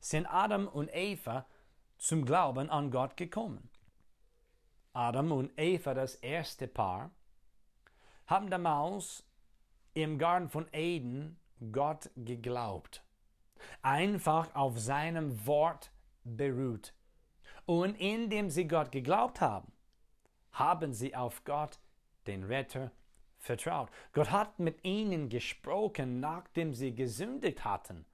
sind 0.00 0.26
Adam 0.26 0.68
und 0.68 0.90
Eva 0.94 1.46
zum 1.98 2.24
Glauben 2.24 2.70
an 2.70 2.90
Gott 2.90 3.16
gekommen. 3.16 3.68
Adam 4.92 5.32
und 5.32 5.52
Eva, 5.58 5.94
das 5.94 6.14
erste 6.16 6.68
Paar, 6.68 7.10
haben 8.26 8.50
damals 8.50 9.24
im 9.94 10.18
Garten 10.18 10.48
von 10.48 10.68
Eden 10.72 11.38
Gott 11.72 12.10
geglaubt. 12.16 13.02
Einfach 13.82 14.54
auf 14.54 14.78
seinem 14.78 15.46
Wort 15.46 15.90
beruht. 16.24 16.94
Und 17.64 17.94
indem 17.96 18.50
sie 18.50 18.68
Gott 18.68 18.92
geglaubt 18.92 19.40
haben, 19.40 19.72
haben 20.52 20.92
sie 20.92 21.14
auf 21.14 21.44
Gott, 21.44 21.78
den 22.26 22.44
Retter, 22.44 22.90
vertraut. 23.46 23.88
Gott 24.12 24.30
hat 24.30 24.58
mit 24.58 24.84
ihnen 24.84 25.28
gesprochen, 25.28 26.20
nachdem 26.20 26.74
sie 26.74 26.94
gesündigt 26.94 27.64
hatten. 27.64 28.04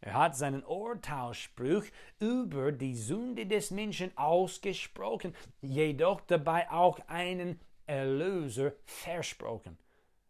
Er 0.00 0.14
hat 0.14 0.36
seinen 0.36 0.62
Urteilsspruch 0.62 1.84
über 2.20 2.70
die 2.70 2.94
Sünde 2.94 3.46
des 3.46 3.70
Menschen 3.70 4.16
ausgesprochen, 4.16 5.34
jedoch 5.62 6.20
dabei 6.20 6.70
auch 6.70 7.00
einen 7.08 7.58
Erlöser 7.86 8.72
versprochen. 8.84 9.78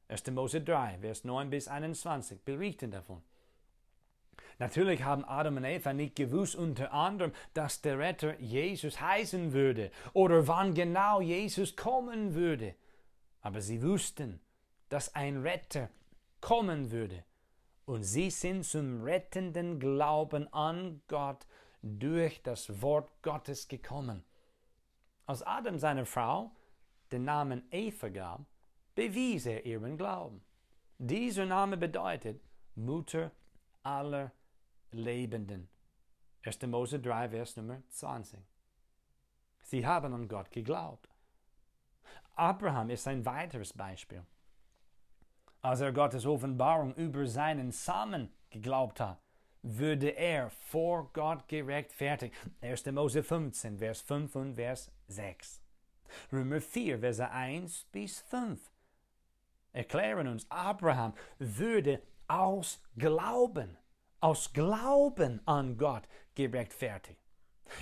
1. 0.09 0.31
Mose 0.31 0.61
3, 0.61 0.99
Vers 1.01 1.25
9 1.25 1.51
bis 1.51 1.67
21 1.67 2.41
berichten 2.43 2.93
davon. 2.93 3.23
Natürlich 4.59 5.03
haben 5.03 5.25
Adam 5.25 5.59
und 5.59 5.65
Eva 5.65 5.93
nicht 5.93 6.17
gewusst 6.17 6.57
unter 6.57 6.93
anderem, 6.93 7.33
dass 7.53 7.83
der 7.83 7.99
Retter 7.99 8.39
Jesus 8.41 9.01
heißen 9.01 9.53
würde 9.53 9.91
oder 10.15 10.47
wann 10.49 10.75
genau 10.75 11.21
Jesus 11.21 11.77
kommen 11.77 12.35
würde. 12.35 12.75
Aber 13.47 13.61
sie 13.61 13.81
wussten, 13.81 14.41
dass 14.89 15.15
ein 15.15 15.37
Retter 15.37 15.89
kommen 16.41 16.91
würde. 16.91 17.23
Und 17.85 18.03
sie 18.03 18.29
sind 18.31 18.65
zum 18.65 19.05
rettenden 19.05 19.79
Glauben 19.79 20.53
an 20.53 21.01
Gott 21.07 21.47
durch 21.81 22.43
das 22.43 22.83
Wort 22.83 23.09
Gottes 23.23 23.69
gekommen. 23.69 24.25
Als 25.27 25.45
Adam 25.45 25.79
seiner 25.79 26.07
Frau 26.07 26.51
den 27.13 27.23
Namen 27.23 27.63
Eva 27.71 28.09
gab, 28.09 28.45
bewies 28.97 29.47
er 29.47 29.65
ihren 29.65 29.97
Glauben. 29.97 30.43
Dieser 30.99 31.47
Name 31.47 31.77
bedeutet 31.77 32.41
Mutter 32.75 33.31
aller 33.85 34.33
Lebenden. 34.91 35.69
1. 36.43 36.63
Mose 36.63 36.99
3, 36.99 37.29
Vers 37.29 37.57
Nummer 37.57 37.81
20. 37.91 38.41
Sie 39.63 39.87
haben 39.87 40.13
an 40.15 40.27
Gott 40.27 40.51
geglaubt. 40.51 41.16
Abraham 42.37 42.91
ist 42.91 43.09
ein 43.09 43.25
weiteres 43.25 43.73
Beispiel. 43.73 44.23
Als 45.63 45.81
er 45.81 45.93
Gottes 45.93 46.27
Offenbarung 46.27 46.95
über 46.95 47.27
seinen 47.27 47.73
Samen 47.73 48.33
geglaubt 48.51 49.01
hat, 49.01 49.19
würde 49.63 50.11
er 50.11 50.51
vor 50.51 51.11
Gott 51.13 51.49
gerechtfertigt. 51.49 52.35
1. 52.61 52.87
Mose 52.87 53.23
15, 53.23 53.79
Vers 53.79 54.01
5 54.03 54.37
und 54.37 54.55
Vers 54.55 54.93
6. 55.09 55.61
Römer 56.33 56.61
4, 56.61 57.01
Verse 57.01 57.29
1 57.29 57.85
bis 57.91 58.21
5 58.21 58.71
erklären 59.73 60.29
uns, 60.29 60.51
Abraham 60.51 61.13
würde 61.39 62.01
aus 62.29 62.81
Glauben 62.97 63.77
aus 64.21 64.53
Glauben 64.53 65.41
an 65.47 65.77
Gott 65.77 66.09
gerechtfertigt. 66.35 67.21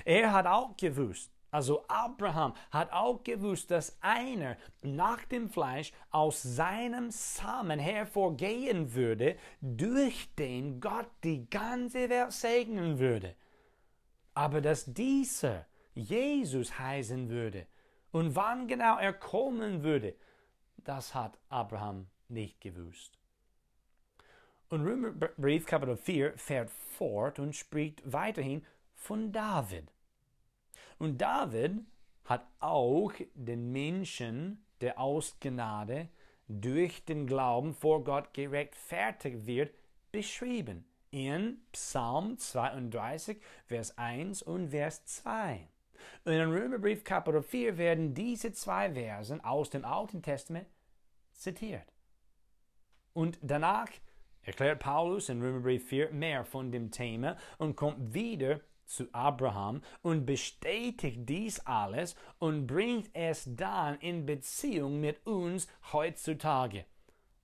Er 0.04 0.32
hat 0.32 0.46
auch 0.46 0.76
gewusst, 0.76 1.32
also 1.54 1.84
Abraham 1.86 2.52
hat 2.72 2.92
auch 2.92 3.22
gewusst, 3.22 3.70
dass 3.70 3.96
einer 4.00 4.56
nach 4.82 5.24
dem 5.24 5.48
Fleisch 5.48 5.92
aus 6.10 6.42
seinem 6.42 7.12
Samen 7.12 7.78
hervorgehen 7.78 8.92
würde, 8.92 9.36
durch 9.60 10.34
den 10.34 10.80
Gott 10.80 11.08
die 11.22 11.48
ganze 11.48 12.10
Welt 12.10 12.32
segnen 12.32 12.98
würde. 12.98 13.36
Aber 14.34 14.60
dass 14.60 14.92
dieser 14.92 15.66
Jesus 15.94 16.76
heißen 16.76 17.28
würde 17.28 17.68
und 18.10 18.34
wann 18.34 18.66
genau 18.66 18.98
er 18.98 19.12
kommen 19.12 19.84
würde, 19.84 20.16
das 20.78 21.14
hat 21.14 21.38
Abraham 21.50 22.08
nicht 22.28 22.60
gewusst. 22.60 23.16
Und 24.70 24.84
Römerbrief 24.84 25.66
Kapitel 25.66 25.96
4 25.96 26.36
fährt 26.36 26.70
fort 26.70 27.38
und 27.38 27.54
spricht 27.54 28.02
weiterhin 28.12 28.66
von 28.96 29.30
David. 29.30 29.93
Und 30.98 31.20
David 31.20 31.80
hat 32.24 32.46
auch 32.60 33.12
den 33.34 33.72
Menschen, 33.72 34.64
der 34.80 34.98
aus 34.98 35.38
Gnade 35.40 36.08
durch 36.48 37.04
den 37.04 37.26
Glauben 37.26 37.74
vor 37.74 38.04
Gott 38.04 38.32
gerechtfertigt 38.34 39.46
wird, 39.46 39.74
beschrieben 40.12 40.84
in 41.10 41.58
Psalm 41.72 42.38
32, 42.38 43.40
Vers 43.66 43.96
1 43.96 44.42
und 44.42 44.70
Vers 44.70 45.04
2. 45.04 45.68
Und 46.24 46.32
in 46.32 46.50
Römerbrief 46.50 47.04
Kapitel 47.04 47.42
4 47.42 47.78
werden 47.78 48.14
diese 48.14 48.52
zwei 48.52 48.92
Versen 48.92 49.40
aus 49.42 49.70
dem 49.70 49.84
Alten 49.84 50.22
Testament 50.22 50.66
zitiert. 51.32 51.92
Und 53.12 53.38
danach 53.42 53.88
erklärt 54.42 54.80
Paulus 54.80 55.28
in 55.28 55.40
Römerbrief 55.40 55.86
4 55.88 56.10
mehr 56.10 56.44
von 56.44 56.72
dem 56.72 56.90
Thema 56.90 57.36
und 57.58 57.76
kommt 57.76 58.12
wieder 58.12 58.60
zu 58.86 59.08
Abraham 59.12 59.82
und 60.02 60.26
bestätigt 60.26 61.20
dies 61.28 61.60
alles 61.60 62.14
und 62.38 62.66
bringt 62.66 63.10
es 63.12 63.44
dann 63.46 63.98
in 64.00 64.26
Beziehung 64.26 65.00
mit 65.00 65.26
uns 65.26 65.68
heutzutage. 65.92 66.84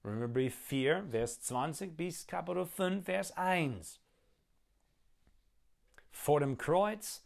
Römerbrief 0.05 0.55
4, 0.55 1.09
Vers 1.11 1.41
20 1.43 1.97
bis 1.97 2.27
Kapitel 2.27 2.65
5, 2.65 3.05
Vers 3.05 3.37
1. 3.37 4.01
Vor 6.11 6.41
dem 6.41 6.57
Kreuz 6.57 7.25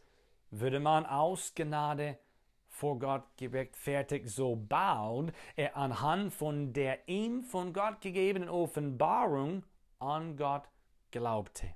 würde 0.51 0.81
man 0.81 1.07
aus 1.07 1.55
Gnade 1.55 2.19
vor 2.69 2.99
Gott 2.99 3.25
gerechtfertigt, 3.37 4.29
sobald 4.29 5.33
er 5.55 5.77
anhand 5.77 6.35
von 6.35 6.73
der 6.73 7.09
ihm 7.09 7.45
von 7.45 7.73
Gott 7.73 8.01
gegebenen 8.01 8.49
Offenbarung 8.49 9.65
an 10.01 10.37
Gott 10.37 10.69
glaubte. 11.13 11.75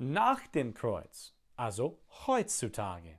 Nach 0.00 0.46
dem 0.46 0.74
Kreuz, 0.74 1.34
also 1.56 1.98
heutzutage, 2.28 3.18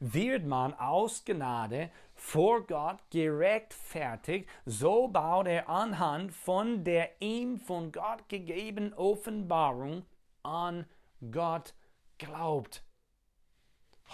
wird 0.00 0.46
man 0.46 0.72
aus 0.72 1.22
Gnade 1.22 1.90
vor 2.14 2.66
Gott 2.66 2.98
gerechtfertigt, 3.10 4.48
sobald 4.64 5.48
er 5.48 5.68
anhand 5.68 6.32
von 6.32 6.82
der 6.82 7.20
ihm 7.20 7.58
von 7.58 7.92
Gott 7.92 8.26
gegebenen 8.28 8.94
Offenbarung 8.94 10.06
an 10.42 10.86
Gott 11.30 11.74
glaubt. 12.16 12.82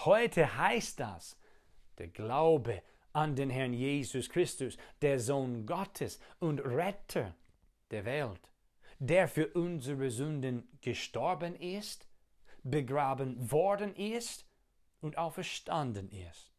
Heute 0.05 0.57
heißt 0.57 0.99
das, 0.99 1.37
der 1.99 2.09
Glaube 2.09 2.83
an 3.13 3.37
den 3.37 3.51
Herrn 3.51 3.73
Jesus 3.73 4.29
Christus, 4.29 4.77
der 5.01 5.21
Sohn 5.21 5.65
Gottes 5.65 6.19
und 6.41 6.59
Retter 6.61 7.37
der 7.93 8.05
Welt, 8.05 8.50
der 9.01 9.29
für 9.29 9.49
unsere 9.49 10.11
Sünden 10.11 10.69
gestorben 10.83 11.57
ist, 11.57 12.07
begraben 12.63 13.51
worden 13.51 13.97
ist 13.97 14.47
und 15.01 15.17
auferstanden 15.17 16.11
ist. 16.11 16.53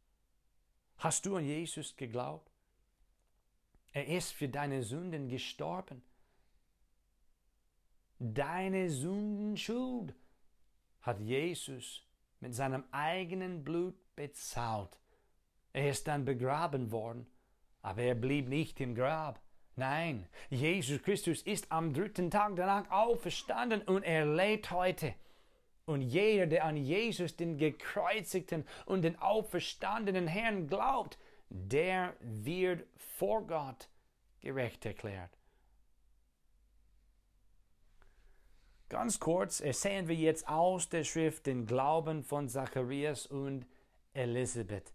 Hast 0.98 1.26
du 1.26 1.36
an 1.36 1.46
Jesus 1.46 1.96
geglaubt? 1.96 2.52
Er 3.94 4.08
ist 4.08 4.32
für 4.32 4.50
deine 4.50 4.82
Sünden 4.82 5.30
gestorben. 5.30 6.02
Deine 8.18 8.90
Sündenschuld 8.90 10.16
hat 11.02 11.20
Jesus 11.20 12.08
mit 12.40 12.56
seinem 12.56 12.84
eigenen 12.92 13.64
Blut 13.64 13.96
bezahlt. 14.16 15.00
Er 15.74 15.90
ist 15.92 16.08
dann 16.08 16.26
begraben 16.26 16.92
worden, 16.92 17.28
aber 17.84 18.02
er 18.02 18.16
blieb 18.16 18.48
nicht 18.48 18.80
im 18.80 18.96
Grab. 18.96 19.40
Nein, 19.76 20.28
Jesus 20.50 21.02
Christus 21.02 21.42
ist 21.44 21.72
am 21.72 21.94
dritten 21.94 22.30
Tag 22.30 22.56
danach 22.56 22.90
auferstanden 22.92 23.82
und 23.84 24.04
er 24.04 24.26
lebt 24.26 24.72
heute. 24.72 25.16
Und 25.86 26.02
jeder, 26.02 26.48
der 26.48 26.66
an 26.66 26.78
Jesus, 26.78 27.36
den 27.36 27.58
gekreuzigten 27.58 28.66
und 28.86 29.02
den 29.02 29.18
auferstandenen 29.20 30.28
Herrn 30.28 30.68
glaubt, 30.68 31.18
der 31.50 32.14
wird 32.22 32.86
vor 32.98 33.46
Gott 33.48 33.90
gerecht 34.42 34.86
erklärt. 34.86 35.32
Ganz 38.90 39.20
kurz 39.20 39.62
ersehen 39.62 40.10
wir 40.10 40.16
jetzt 40.16 40.48
aus 40.50 40.90
der 40.90 41.06
Schrift 41.06 41.46
den 41.46 41.66
Glauben 41.66 42.24
von 42.24 42.50
Zacharias 42.50 43.26
und 43.26 43.66
Elisabeth. 44.14 44.94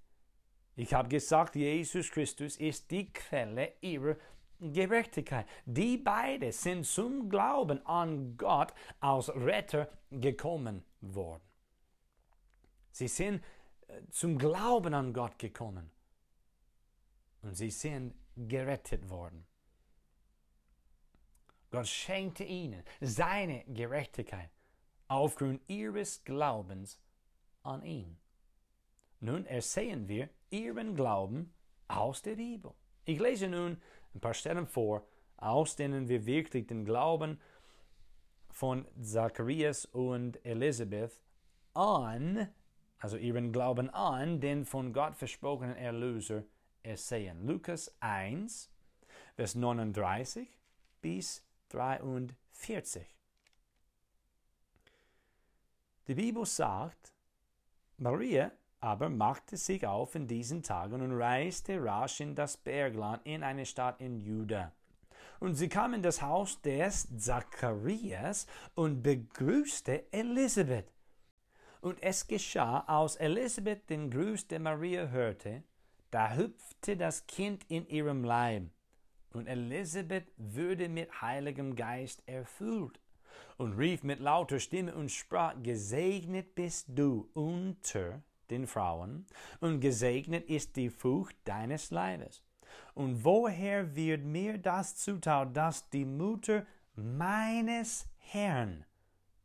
Ich 0.77 0.93
habe 0.93 1.09
gesagt, 1.09 1.57
Jesus 1.57 2.11
Christus 2.11 2.59
ist 2.59 2.91
die 2.91 3.11
Quelle 3.11 3.73
ihrer 3.81 4.17
Gerechtigkeit. 4.61 5.47
Die 5.65 5.97
beiden 5.99 6.53
sind 6.53 6.87
zum 6.87 7.29
Glauben 7.29 7.85
an 7.87 8.37
Gott 8.37 8.73
als 9.01 9.29
Retter 9.31 9.89
gekommen 10.11 10.85
worden. 11.01 11.43
Sie 12.91 13.09
sind 13.09 13.43
äh, 13.89 14.01
zum 14.11 14.39
Glauben 14.39 14.95
an 14.95 15.13
Gott 15.13 15.39
gekommen 15.39 15.91
und 17.43 17.55
sie 17.55 17.71
sind 17.71 18.15
gerettet 18.37 19.09
worden. 19.09 19.47
Gott 21.71 21.89
schenkte 21.89 22.45
ihnen 22.45 22.83
seine 23.01 23.65
Gerechtigkeit 23.65 24.51
aufgrund 25.09 25.61
ihres 25.69 26.25
Glaubens 26.25 26.99
an 27.63 27.83
ihn. 27.85 28.17
Nun 29.21 29.47
ersehen 29.47 30.09
wir 30.09 30.29
ihren 30.51 30.95
Glauben 30.95 31.53
aus 31.89 32.23
der 32.23 32.37
Bibel. 32.37 32.73
Ich 33.05 33.21
lese 33.21 33.49
nun 33.49 33.81
ein 34.17 34.21
paar 34.21 34.35
Stellen 34.35 34.67
vor, 34.67 35.07
aus 35.37 35.77
denen 35.77 36.09
wir 36.09 36.27
wirklich 36.27 36.67
den 36.67 36.85
Glauben 36.85 37.39
von 38.51 38.87
Zacharias 39.01 39.85
und 39.85 40.45
Elisabeth 40.45 41.21
an, 41.75 42.49
also 42.99 43.19
ihren 43.19 43.53
Glauben 43.53 43.91
an 43.91 44.41
den 44.41 44.65
von 44.65 44.93
Gott 44.93 45.15
versprochenen 45.15 45.77
Erlöser 45.77 46.45
ersehen. 46.83 47.47
Lukas 47.47 47.95
1, 48.01 48.71
Vers 49.35 49.55
39 49.55 50.49
bis 51.03 51.45
43. 51.69 53.07
Die 56.09 56.15
Bibel 56.15 56.47
sagt, 56.47 57.13
Maria 57.99 58.51
aber 58.81 59.09
machte 59.09 59.57
sich 59.57 59.87
auf 59.87 60.15
in 60.15 60.27
diesen 60.27 60.63
Tagen 60.63 61.01
und 61.01 61.13
reiste 61.13 61.83
rasch 61.83 62.21
in 62.21 62.35
das 62.35 62.57
Bergland 62.57 63.25
in 63.25 63.43
eine 63.43 63.67
Stadt 63.67 64.01
in 64.01 64.21
Juda. 64.21 64.73
Und 65.41 65.55
sie 65.55 65.69
kam 65.69 65.95
in 65.95 66.03
das 66.03 66.23
Haus 66.23 66.61
des 66.63 67.09
Zacharias 67.19 68.47
und 68.75 69.03
begrüßte 69.03 70.13
Elisabeth. 70.13 70.93
Und 71.81 72.03
es 72.03 72.27
geschah, 72.27 72.81
als 72.87 73.17
Elisabeth 73.17 73.89
den 73.91 74.11
Gruß 74.11 74.49
der 74.49 74.61
Maria 74.61 75.09
hörte, 75.09 75.63
da 76.11 76.35
hüpfte 76.35 76.97
das 76.97 77.27
Kind 77.27 77.65
in 77.69 77.87
ihrem 77.89 78.25
Leib. 78.25 78.71
Und 79.33 79.47
Elisabeth 79.47 80.27
wurde 80.37 80.89
mit 80.89 81.21
Heiligem 81.21 81.77
Geist 81.77 82.23
erfüllt 82.27 82.99
und 83.59 83.75
rief 83.75 84.03
mit 84.03 84.21
lauter 84.21 84.59
Stimme 84.59 84.95
und 84.95 85.11
sprach, 85.11 85.55
Gesegnet 85.63 86.55
bist 86.55 86.87
du 86.89 87.29
unter 87.35 88.23
den 88.51 88.67
Frauen, 88.67 89.27
und 89.61 89.81
gesegnet 89.81 90.49
ist 90.49 90.77
die 90.77 90.91
Frucht 90.91 91.37
deines 91.45 91.91
Leibes. 91.91 92.43
Und 92.95 93.25
woher 93.25 93.95
wird 93.95 94.25
mir 94.25 94.59
das 94.59 94.97
zutraut, 94.97 95.57
dass 95.57 95.89
die 95.91 96.05
Mutter 96.05 96.67
meines 96.95 98.09
Herrn 98.19 98.85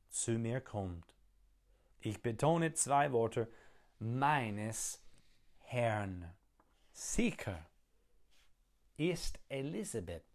zu 0.09 0.31
mir 0.31 0.61
kommt? 0.61 1.15
Ich 1.99 2.21
betone 2.21 2.73
zwei 2.73 3.11
Worte, 3.11 3.47
meines 3.99 5.03
Herrn. 5.59 6.33
Sicher 6.91 7.65
ist 8.97 9.39
Elisabeth 9.49 10.25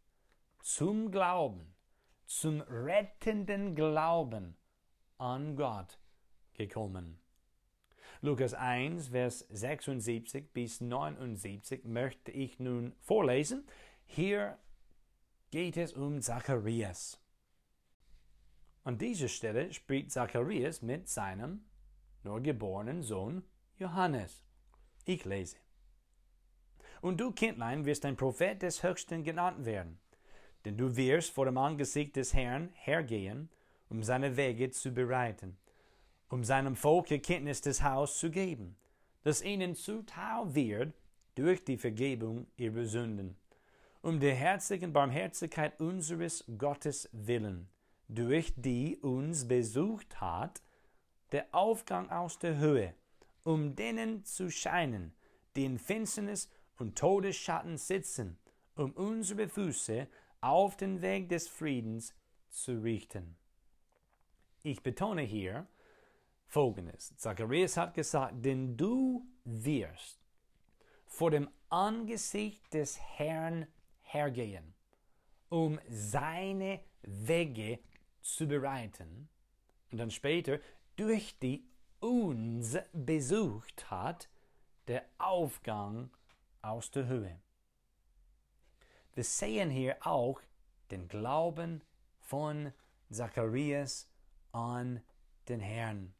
zum 0.60 1.10
Glauben, 1.10 1.74
zum 2.26 2.60
rettenden 2.60 3.74
Glauben 3.74 4.56
an 5.18 5.56
Gott 5.56 5.98
gekommen. 6.54 7.18
Lukas 8.22 8.54
1, 8.54 9.08
Vers 9.08 9.46
76 9.50 10.52
bis 10.54 10.80
79 10.80 11.84
möchte 11.84 12.30
ich 12.30 12.58
nun 12.58 12.94
vorlesen. 13.00 13.66
Hier 14.06 14.58
geht 15.50 15.76
es 15.76 15.92
um 15.92 16.22
Zacharias. 16.22 17.20
An 18.84 18.96
dieser 18.96 19.28
Stelle 19.28 19.72
spricht 19.72 20.12
Zacharias 20.12 20.80
mit 20.80 21.08
seinem 21.08 21.66
nur 22.22 22.40
geborenen 22.40 23.02
Sohn 23.02 23.44
Johannes. 23.78 24.42
Ich 25.04 25.24
lese. 25.26 25.56
Und 27.02 27.20
du, 27.20 27.32
Kindlein, 27.32 27.84
wirst 27.84 28.06
ein 28.06 28.16
Prophet 28.16 28.62
des 28.62 28.82
Höchsten 28.82 29.24
genannt 29.24 29.66
werden, 29.66 29.98
denn 30.64 30.78
du 30.78 30.96
wirst 30.96 31.32
vor 31.32 31.44
dem 31.44 31.58
Angesicht 31.58 32.16
des 32.16 32.32
Herrn 32.32 32.70
hergehen, 32.72 33.50
um 33.90 34.02
seine 34.02 34.36
Wege 34.38 34.70
zu 34.70 34.92
bereiten 34.92 35.58
um 36.28 36.44
seinem 36.44 36.76
Volk 36.76 37.10
Erkenntnis 37.10 37.60
des 37.60 37.82
Haus 37.82 38.18
zu 38.18 38.30
geben, 38.30 38.76
das 39.22 39.42
ihnen 39.42 39.74
zuteil 39.74 40.54
wird 40.54 40.94
durch 41.34 41.64
die 41.64 41.78
Vergebung 41.78 42.46
ihrer 42.56 42.84
Sünden, 42.84 43.36
um 44.02 44.20
der 44.20 44.34
herzigen 44.34 44.92
Barmherzigkeit 44.92 45.80
unseres 45.80 46.44
Gottes 46.58 47.08
willen, 47.12 47.68
durch 48.08 48.52
die 48.56 48.96
uns 48.98 49.46
besucht 49.46 50.20
hat, 50.20 50.62
der 51.32 51.46
Aufgang 51.52 52.10
aus 52.10 52.38
der 52.38 52.56
Höhe, 52.56 52.94
um 53.42 53.74
denen 53.74 54.24
zu 54.24 54.50
scheinen, 54.50 55.12
die 55.56 55.64
in 55.64 55.78
Finsternis 55.78 56.48
und 56.78 56.96
Todesschatten 56.96 57.78
sitzen, 57.78 58.38
um 58.76 58.92
unsere 58.92 59.48
Füße 59.48 60.08
auf 60.40 60.76
den 60.76 61.02
Weg 61.02 61.28
des 61.28 61.48
Friedens 61.48 62.14
zu 62.48 62.80
richten. 62.82 63.36
Ich 64.62 64.82
betone 64.82 65.22
hier, 65.22 65.66
folgendes. 66.46 67.14
Zacharias 67.16 67.76
hat 67.76 67.94
gesagt, 67.94 68.44
denn 68.44 68.76
du 68.76 69.26
wirst 69.44 70.18
vor 71.06 71.30
dem 71.30 71.48
Angesicht 71.68 72.72
des 72.72 72.98
Herrn 73.00 73.66
hergehen, 74.02 74.74
um 75.48 75.80
seine 75.88 76.80
Wege 77.02 77.80
zu 78.20 78.46
bereiten. 78.46 79.28
Und 79.90 79.98
dann 79.98 80.10
später, 80.10 80.58
durch 80.96 81.38
die 81.38 81.64
uns 82.00 82.76
besucht 82.92 83.90
hat, 83.90 84.28
der 84.88 85.04
Aufgang 85.18 86.10
aus 86.62 86.90
der 86.90 87.06
Höhe. 87.06 87.40
Wir 89.14 89.24
sehen 89.24 89.70
hier 89.70 89.96
auch 90.06 90.40
den 90.90 91.08
Glauben 91.08 91.82
von 92.20 92.72
Zacharias 93.10 94.08
an 94.52 95.00
den 95.48 95.60
Herrn. 95.60 96.14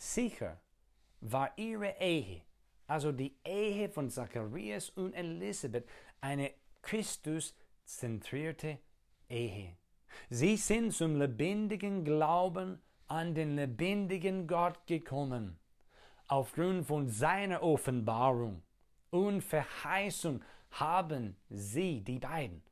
Sicher 0.00 0.58
war 1.20 1.52
ihre 1.58 1.94
Ehe, 2.00 2.40
also 2.86 3.12
die 3.12 3.36
Ehe 3.44 3.90
von 3.90 4.08
Zacharias 4.08 4.88
und 4.88 5.12
Elisabeth, 5.12 5.86
eine 6.22 6.54
Christus-zentrierte 6.80 8.78
Ehe. 9.28 9.76
Sie 10.30 10.56
sind 10.56 10.94
zum 10.94 11.16
lebendigen 11.16 12.02
Glauben 12.02 12.80
an 13.08 13.34
den 13.34 13.56
lebendigen 13.56 14.46
Gott 14.46 14.86
gekommen. 14.86 15.58
Aufgrund 16.28 16.86
von 16.86 17.10
seiner 17.10 17.62
Offenbarung 17.62 18.62
und 19.10 19.42
Verheißung 19.42 20.42
haben 20.70 21.36
sie, 21.50 22.00
die 22.00 22.20
beiden, 22.20 22.62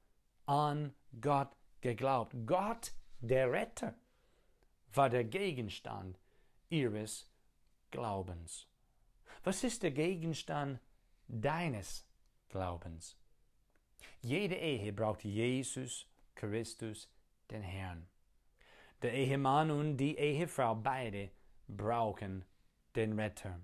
an 0.46 0.94
Gott 1.20 1.54
geglaubt. 1.82 2.34
Gott, 2.46 2.92
der 3.20 3.52
Retter, 3.52 3.94
war 4.94 5.10
der 5.10 5.24
Gegenstand 5.24 6.18
ihres 6.68 7.30
Glaubens. 7.90 8.66
Was 9.44 9.64
ist 9.64 9.82
der 9.82 9.92
Gegenstand 9.92 10.80
deines 11.26 12.06
Glaubens? 12.48 13.16
Jede 14.20 14.56
Ehe 14.56 14.92
braucht 14.92 15.24
Jesus 15.24 16.06
Christus, 16.34 17.08
den 17.50 17.62
Herrn. 17.62 18.06
Der 19.02 19.12
Ehemann 19.12 19.70
und 19.70 19.96
die 19.96 20.16
Ehefrau 20.18 20.74
beide 20.74 21.30
brauchen 21.68 22.44
den 22.96 23.18
Retter. 23.18 23.60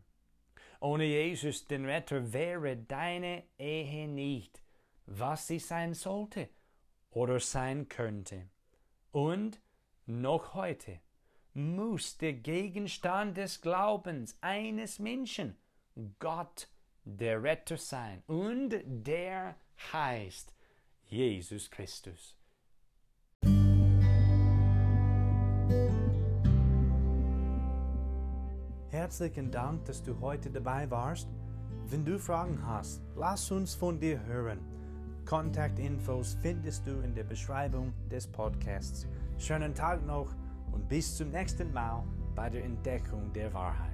Ohne 0.80 1.04
Jesus, 1.04 1.66
den 1.66 1.86
Retter, 1.86 2.32
wäre 2.32 2.76
deine 2.76 3.44
Ehe 3.58 4.06
nicht, 4.06 4.62
was 5.06 5.46
sie 5.46 5.58
sein 5.58 5.94
sollte 5.94 6.48
oder 7.10 7.40
sein 7.40 7.88
könnte. 7.88 8.48
Und 9.10 9.60
noch 10.06 10.54
heute 10.54 11.00
muss 11.54 12.18
der 12.18 12.32
Gegenstand 12.32 13.36
des 13.36 13.60
Glaubens 13.60 14.36
eines 14.40 14.98
Menschen 14.98 15.56
Gott 16.18 16.68
der 17.04 17.42
Retter 17.42 17.76
sein. 17.76 18.22
Und 18.26 18.74
der 18.84 19.54
heißt 19.92 20.52
Jesus 21.04 21.70
Christus. 21.70 22.36
Herzlichen 28.90 29.50
Dank, 29.50 29.84
dass 29.84 30.02
du 30.02 30.18
heute 30.20 30.50
dabei 30.50 30.90
warst. 30.90 31.28
Wenn 31.86 32.04
du 32.04 32.18
Fragen 32.18 32.64
hast, 32.66 33.02
lass 33.16 33.50
uns 33.50 33.74
von 33.74 34.00
dir 34.00 34.24
hören. 34.24 34.60
Kontaktinfos 35.24 36.36
findest 36.42 36.86
du 36.86 37.00
in 37.00 37.14
der 37.14 37.24
Beschreibung 37.24 37.92
des 38.10 38.26
Podcasts. 38.26 39.06
Schönen 39.38 39.74
Tag 39.74 40.04
noch 40.06 40.34
und 40.74 40.88
bis 40.88 41.16
zum 41.16 41.30
nächsten 41.30 41.72
Mal 41.72 42.02
bei 42.34 42.50
der 42.50 42.64
Entdeckung 42.64 43.32
der 43.32 43.52
Wahrheit. 43.54 43.93